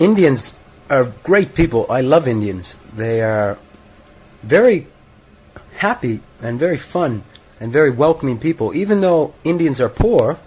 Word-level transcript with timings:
Indians 0.00 0.54
are 0.88 1.12
great 1.22 1.54
people. 1.54 1.86
I 1.90 2.00
love 2.00 2.26
Indians. 2.26 2.74
They 2.96 3.20
are 3.20 3.58
very 4.42 4.86
happy 5.76 6.20
and 6.40 6.58
very 6.58 6.78
fun 6.78 7.22
and 7.60 7.70
very 7.70 7.90
welcoming 7.90 8.38
people. 8.38 8.74
Even 8.74 9.02
though 9.02 9.34
Indians 9.44 9.78
are 9.78 9.90
poor, 9.90 10.38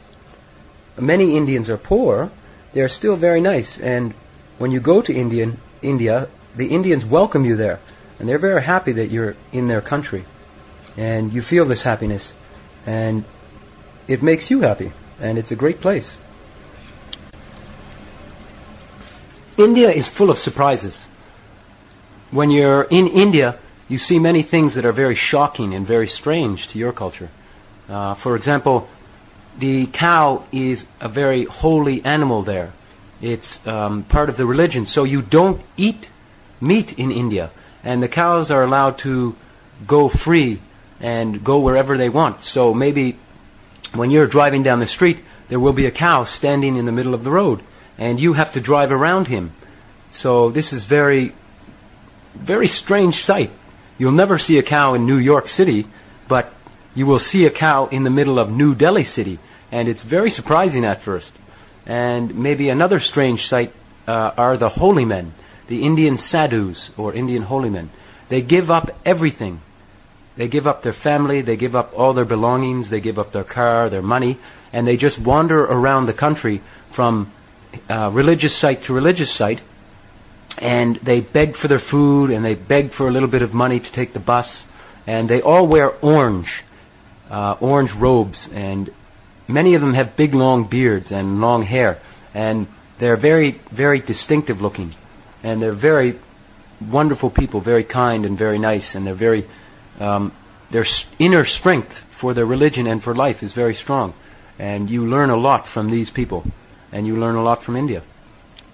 many 0.98 1.38
Indians 1.38 1.70
are 1.70 1.78
poor, 1.78 2.32
they 2.74 2.82
are 2.82 2.90
still 2.90 3.16
very 3.16 3.42
nice. 3.42 3.78
And 3.78 4.16
when 4.58 4.72
you 4.72 4.80
go 4.80 5.04
to 5.04 5.14
Indian 5.14 5.60
India, 5.84 6.28
the 6.56 6.68
Indians 6.68 7.06
welcome 7.06 7.46
you 7.46 7.56
there, 7.56 7.80
and 8.18 8.28
they're 8.28 8.40
very 8.40 8.64
happy 8.64 8.94
that 8.94 9.12
you're 9.12 9.36
in 9.52 9.68
their 9.68 9.82
country, 9.82 10.26
and 10.98 11.32
you 11.32 11.44
feel 11.44 11.66
this 11.66 11.84
happiness, 11.84 12.34
and 12.88 13.24
it 14.08 14.24
makes 14.24 14.50
you 14.50 14.62
happy, 14.62 14.94
and 15.20 15.38
it's 15.38 15.52
a 15.52 15.56
great 15.56 15.80
place. 15.80 16.18
India 19.58 19.92
is 19.92 20.10
full 20.10 20.30
of 20.30 20.38
surprises. 20.38 21.08
When 22.32 22.50
you're 22.50 22.84
in 22.84 23.08
India, 23.08 23.60
you 23.88 23.98
see 23.98 24.18
many 24.18 24.42
things 24.42 24.74
that 24.74 24.86
are 24.86 24.92
very 24.92 25.16
shocking 25.16 25.74
and 25.74 25.86
very 25.86 26.08
strange 26.08 26.68
to 26.70 26.80
your 26.80 26.92
culture. 26.92 27.30
Uh, 27.88 28.16
for 28.16 28.36
example, 28.36 28.88
the 29.60 29.86
cow 29.88 30.46
is 30.52 30.86
a 31.00 31.08
very 31.08 31.46
holy 31.46 32.04
animal 32.04 32.42
there. 32.42 32.74
It's 33.22 33.66
um, 33.68 34.04
part 34.04 34.30
of 34.30 34.38
the 34.38 34.46
religion, 34.46 34.86
so 34.86 35.04
you 35.04 35.22
don't 35.22 35.62
eat 35.78 36.10
meat 36.60 36.98
in 36.98 37.12
India, 37.12 37.52
and 37.84 38.02
the 38.02 38.08
cows 38.08 38.50
are 38.50 38.64
allowed 38.64 38.98
to 39.00 39.36
go 39.86 40.10
free 40.10 40.60
and 41.00 41.44
go 41.44 41.60
wherever 41.60 41.98
they 41.98 42.10
want. 42.10 42.46
So 42.46 42.74
maybe 42.74 43.18
when 43.94 44.10
you're 44.10 44.28
driving 44.28 44.64
down 44.64 44.80
the 44.80 44.88
street, 44.88 45.20
there 45.50 45.60
will 45.60 45.74
be 45.74 45.86
a 45.86 45.92
cow 45.92 46.24
standing 46.24 46.78
in 46.78 46.86
the 46.86 46.92
middle 46.92 47.14
of 47.14 47.24
the 47.24 47.32
road, 47.32 47.62
and 47.98 48.20
you 48.20 48.34
have 48.34 48.54
to 48.54 48.62
drive 48.62 48.92
around 48.92 49.28
him. 49.28 49.52
So 50.12 50.50
this 50.50 50.74
is 50.74 50.84
very, 50.84 51.34
very 52.36 52.68
strange 52.68 53.24
sight. 53.24 53.52
You'll 53.98 54.12
never 54.12 54.38
see 54.40 54.58
a 54.58 54.64
cow 54.64 54.94
in 54.94 55.06
New 55.06 55.18
York 55.18 55.48
City, 55.48 55.88
but 56.28 56.52
you 56.96 57.06
will 57.06 57.20
see 57.20 57.46
a 57.46 57.52
cow 57.52 57.88
in 57.88 58.04
the 58.04 58.10
middle 58.10 58.40
of 58.40 58.52
New 58.52 58.76
Delhi 58.76 59.04
City, 59.04 59.40
and 59.72 59.88
it's 59.88 60.04
very 60.04 60.30
surprising 60.30 60.86
at 60.86 61.02
first. 61.02 61.34
And 61.86 62.36
maybe 62.36 62.70
another 62.70 63.00
strange 63.00 63.48
sight 63.48 63.74
uh, 64.08 64.32
are 64.38 64.58
the 64.58 64.70
holy 64.70 65.06
men, 65.06 65.34
the 65.68 65.84
Indian 65.84 66.18
sadhus 66.18 66.92
or 66.98 67.14
Indian 67.14 67.44
holy 67.44 67.70
men. 67.70 67.90
They 68.30 68.42
give 68.42 68.72
up 68.72 68.92
everything. 69.06 69.62
They 70.36 70.48
give 70.48 70.68
up 70.68 70.82
their 70.82 70.94
family, 70.94 71.42
they 71.42 71.56
give 71.56 71.76
up 71.76 71.94
all 71.96 72.14
their 72.14 72.26
belongings, 72.26 72.90
they 72.90 73.00
give 73.00 73.20
up 73.20 73.32
their 73.32 73.44
car, 73.44 73.90
their 73.90 74.02
money, 74.02 74.40
and 74.72 74.88
they 74.88 74.98
just 74.98 75.20
wander 75.20 75.64
around 75.64 76.08
the 76.08 76.14
country 76.14 76.62
from 76.90 77.32
uh, 77.90 78.10
religious 78.12 78.56
site 78.56 78.84
to 78.84 78.94
religious 78.94 79.32
site, 79.32 79.62
and 80.58 80.98
they 80.98 81.22
beg 81.22 81.56
for 81.56 81.68
their 81.68 81.80
food, 81.80 82.32
and 82.32 82.44
they 82.44 82.56
beg 82.56 82.92
for 82.92 83.08
a 83.08 83.12
little 83.12 83.28
bit 83.28 83.42
of 83.42 83.54
money 83.54 83.80
to 83.80 83.92
take 83.92 84.14
the 84.14 84.20
bus, 84.20 84.68
and 85.08 85.30
they 85.30 85.42
all 85.42 85.68
wear 85.68 85.90
orange, 86.02 86.64
uh, 87.30 87.56
orange 87.60 87.94
robes, 87.94 88.50
and 88.54 88.90
many 89.48 89.76
of 89.76 89.82
them 89.82 89.94
have 89.94 90.16
big 90.16 90.34
long 90.34 90.64
beards 90.66 91.12
and 91.12 91.42
long 91.42 91.64
hair, 91.64 92.00
and 92.34 92.68
they're 93.00 93.18
very, 93.18 93.60
very 93.72 94.00
distinctive 94.00 94.62
looking, 94.62 94.94
and 95.44 95.62
they're 95.62 95.72
very 95.72 96.20
wonderful 96.80 97.30
people, 97.30 97.62
very 97.62 97.84
kind 97.84 98.26
and 98.26 98.38
very 98.38 98.60
nice, 98.60 98.96
and 98.96 99.06
they're 99.06 99.14
very 99.14 99.46
um, 100.00 100.32
their 100.74 100.86
inner 101.20 101.46
strength 101.46 102.04
for 102.10 102.34
their 102.34 102.46
religion 102.46 102.88
and 102.88 103.02
for 103.02 103.14
life 103.14 103.44
is 103.44 103.54
very 103.54 103.76
strong. 103.76 104.14
And 104.60 104.90
you 104.90 105.08
learn 105.08 105.30
a 105.30 105.38
lot 105.38 105.68
from 105.68 105.90
these 105.90 106.10
people, 106.10 106.46
and 106.94 107.08
you 107.08 107.18
learn 107.18 107.36
a 107.36 107.44
lot 107.44 107.64
from 107.64 107.76
India. 107.76 108.04